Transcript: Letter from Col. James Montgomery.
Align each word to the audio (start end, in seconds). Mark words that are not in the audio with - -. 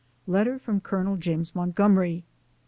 Letter 0.25 0.57
from 0.57 0.81
Col. 0.81 1.15
James 1.17 1.53
Montgomery. 1.53 2.23